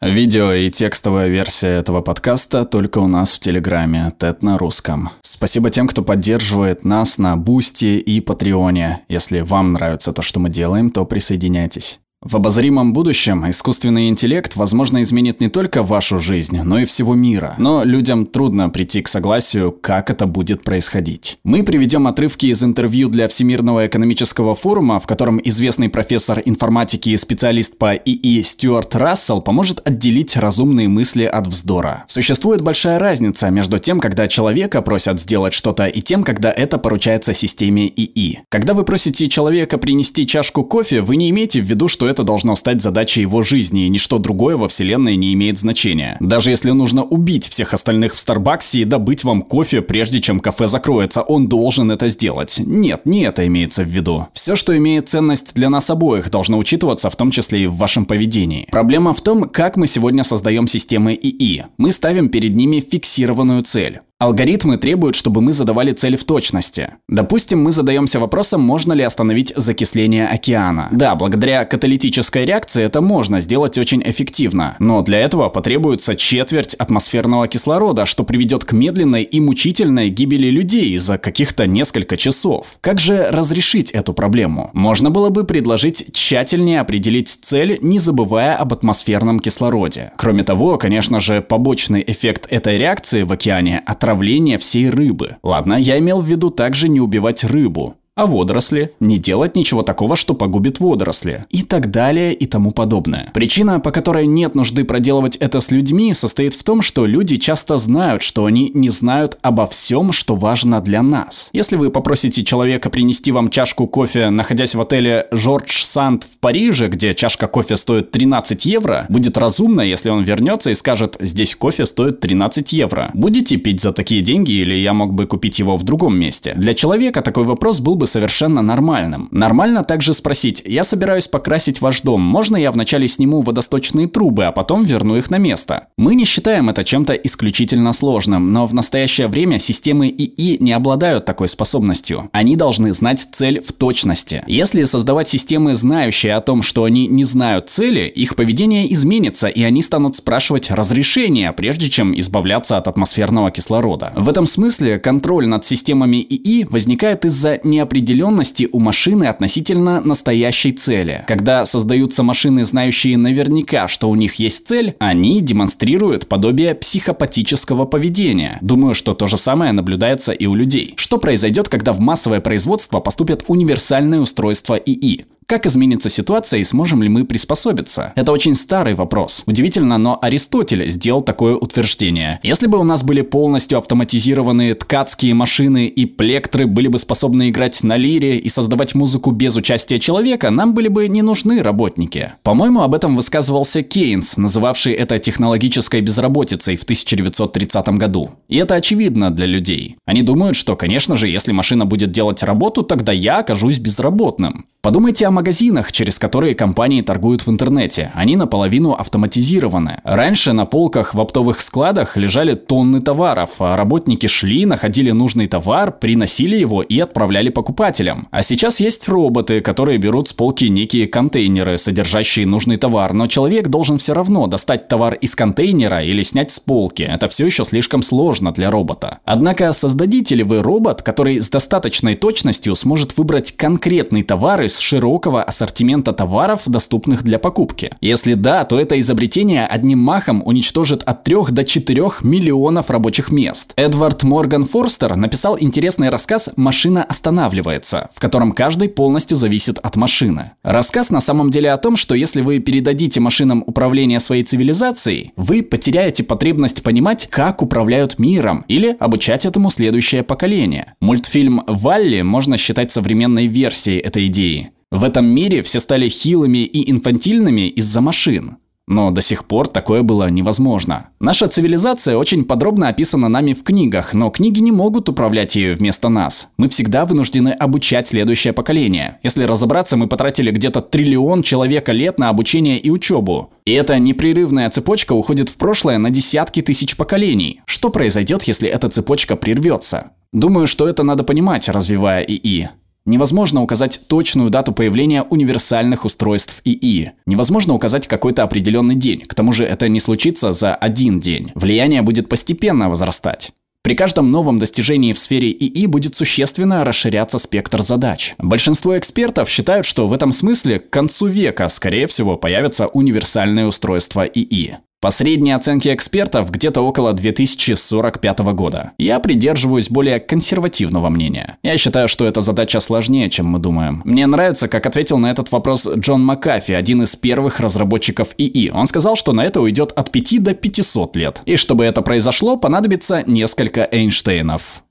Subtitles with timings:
[0.00, 5.10] Видео и текстовая версия этого подкаста только у нас в Телеграме, TED на русском.
[5.22, 9.04] Спасибо тем, кто поддерживает нас на Бусти и Патреоне.
[9.08, 11.98] Если вам нравится то, что мы делаем, то присоединяйтесь.
[12.20, 17.54] В обозримом будущем искусственный интеллект, возможно, изменит не только вашу жизнь, но и всего мира.
[17.58, 21.38] Но людям трудно прийти к согласию, как это будет происходить.
[21.44, 27.16] Мы приведем отрывки из интервью для Всемирного экономического форума, в котором известный профессор информатики и
[27.16, 32.02] специалист по ИИ Стюарт Рассел поможет отделить разумные мысли от вздора.
[32.08, 37.32] Существует большая разница между тем, когда человека просят сделать что-то, и тем, когда это поручается
[37.32, 38.40] системе ИИ.
[38.48, 42.56] Когда вы просите человека принести чашку кофе, вы не имеете в виду, что это должно
[42.56, 46.16] стать задачей его жизни, и ничто другое во вселенной не имеет значения.
[46.20, 50.68] Даже если нужно убить всех остальных в Старбаксе и добыть вам кофе, прежде чем кафе
[50.68, 52.56] закроется, он должен это сделать.
[52.58, 54.26] Нет, не это имеется в виду.
[54.34, 58.06] Все, что имеет ценность для нас обоих, должно учитываться в том числе и в вашем
[58.06, 58.66] поведении.
[58.70, 61.64] Проблема в том, как мы сегодня создаем системы ИИ.
[61.76, 64.00] Мы ставим перед ними фиксированную цель.
[64.20, 66.94] Алгоритмы требуют, чтобы мы задавали цель в точности.
[67.06, 70.88] Допустим, мы задаемся вопросом, можно ли остановить закисление океана.
[70.90, 77.46] Да, благодаря каталитической реакции это можно сделать очень эффективно, но для этого потребуется четверть атмосферного
[77.46, 82.76] кислорода, что приведет к медленной и мучительной гибели людей за каких-то несколько часов.
[82.80, 84.70] Как же разрешить эту проблему?
[84.72, 90.10] Можно было бы предложить тщательнее определить цель, не забывая об атмосферном кислороде.
[90.16, 95.36] Кроме того, конечно же, побочный эффект этой реакции в океане– отравление всей рыбы.
[95.42, 100.16] Ладно, я имел в виду также не убивать рыбу а водоросли, не делать ничего такого,
[100.16, 103.30] что погубит водоросли, и так далее и тому подобное.
[103.32, 107.78] Причина, по которой нет нужды проделывать это с людьми, состоит в том, что люди часто
[107.78, 111.48] знают, что они не знают обо всем, что важно для нас.
[111.52, 116.88] Если вы попросите человека принести вам чашку кофе, находясь в отеле Жорж Санд в Париже,
[116.88, 121.86] где чашка кофе стоит 13 евро, будет разумно, если он вернется и скажет, здесь кофе
[121.86, 123.12] стоит 13 евро.
[123.14, 126.54] Будете пить за такие деньги или я мог бы купить его в другом месте?
[126.56, 129.28] Для человека такой вопрос был бы совершенно нормальным.
[129.30, 134.52] Нормально также спросить, я собираюсь покрасить ваш дом, можно я вначале сниму водосточные трубы, а
[134.52, 135.88] потом верну их на место?
[135.96, 141.24] Мы не считаем это чем-то исключительно сложным, но в настоящее время системы ИИ не обладают
[141.24, 142.30] такой способностью.
[142.32, 144.42] Они должны знать цель в точности.
[144.46, 149.62] Если создавать системы, знающие о том, что они не знают цели, их поведение изменится, и
[149.62, 154.12] они станут спрашивать разрешения, прежде чем избавляться от атмосферного кислорода.
[154.16, 160.72] В этом смысле контроль над системами ИИ возникает из-за неопределенности неопределенности у машины относительно настоящей
[160.72, 161.24] цели.
[161.26, 168.58] Когда создаются машины, знающие наверняка, что у них есть цель, они демонстрируют подобие психопатического поведения.
[168.60, 170.94] Думаю, что то же самое наблюдается и у людей.
[170.96, 175.26] Что произойдет, когда в массовое производство поступят универсальные устройства ИИ?
[175.48, 178.12] Как изменится ситуация и сможем ли мы приспособиться?
[178.16, 179.44] Это очень старый вопрос.
[179.46, 182.38] Удивительно, но Аристотель сделал такое утверждение.
[182.42, 187.82] Если бы у нас были полностью автоматизированные ткацкие машины и плектры были бы способны играть
[187.82, 192.34] на лире и создавать музыку без участия человека, нам были бы не нужны работники.
[192.42, 198.32] По-моему, об этом высказывался Кейнс, называвший это технологической безработицей в 1930 году.
[198.50, 199.96] И это очевидно для людей.
[200.04, 204.66] Они думают, что, конечно же, если машина будет делать работу, тогда я окажусь безработным.
[204.88, 208.10] Подумайте о магазинах, через которые компании торгуют в интернете.
[208.14, 209.98] Они наполовину автоматизированы.
[210.02, 215.92] Раньше на полках в оптовых складах лежали тонны товаров, а работники шли, находили нужный товар,
[215.92, 218.28] приносили его и отправляли покупателям.
[218.30, 223.68] А сейчас есть роботы, которые берут с полки некие контейнеры, содержащие нужный товар, но человек
[223.68, 227.02] должен все равно достать товар из контейнера или снять с полки.
[227.02, 229.18] Это все еще слишком сложно для робота.
[229.26, 235.42] Однако создадите ли вы робот, который с достаточной точностью сможет выбрать конкретный товар из широкого
[235.42, 237.92] ассортимента товаров, доступных для покупки?
[238.00, 243.72] Если да, то это изобретение одним махом уничтожит от 3 до 4 миллионов рабочих мест.
[243.76, 250.52] Эдвард Морган Форстер написал интересный рассказ «Машина останавливается», в котором каждый полностью зависит от машины.
[250.62, 255.62] Рассказ на самом деле о том, что если вы передадите машинам управление своей цивилизацией, вы
[255.62, 260.94] потеряете потребность понимать, как управляют миром, или обучать этому следующее поколение.
[261.00, 264.67] Мультфильм «Валли» можно считать современной версией этой идеи.
[264.90, 268.56] В этом мире все стали хилыми и инфантильными из-за машин.
[268.88, 271.10] Но до сих пор такое было невозможно.
[271.20, 276.08] Наша цивилизация очень подробно описана нами в книгах, но книги не могут управлять ею вместо
[276.08, 276.48] нас.
[276.56, 279.18] Мы всегда вынуждены обучать следующее поколение.
[279.22, 283.52] Если разобраться, мы потратили где-то триллион человека лет на обучение и учебу.
[283.66, 287.60] И эта непрерывная цепочка уходит в прошлое на десятки тысяч поколений.
[287.66, 290.12] Что произойдет, если эта цепочка прервется?
[290.32, 292.70] Думаю, что это надо понимать, развивая ИИ.
[293.08, 297.12] Невозможно указать точную дату появления универсальных устройств ИИ.
[297.24, 299.20] Невозможно указать какой-то определенный день.
[299.22, 301.50] К тому же это не случится за один день.
[301.54, 303.52] Влияние будет постепенно возрастать.
[303.82, 308.34] При каждом новом достижении в сфере ИИ будет существенно расширяться спектр задач.
[308.36, 314.26] Большинство экспертов считают, что в этом смысле к концу века, скорее всего, появятся универсальные устройства
[314.26, 314.76] ИИ.
[315.00, 318.92] По средней оценке экспертов, где-то около 2045 года.
[318.98, 321.56] Я придерживаюсь более консервативного мнения.
[321.62, 324.02] Я считаю, что эта задача сложнее, чем мы думаем.
[324.04, 328.70] Мне нравится, как ответил на этот вопрос Джон Макафи, один из первых разработчиков ИИ.
[328.70, 331.42] Он сказал, что на это уйдет от 5 до 500 лет.
[331.44, 334.82] И чтобы это произошло, понадобится несколько Эйнштейнов.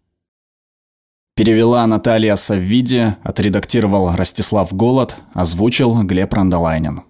[1.36, 7.01] Перевела Наталья Саввиди, отредактировал Ростислав Голод, озвучил Глеб Рандолайнин.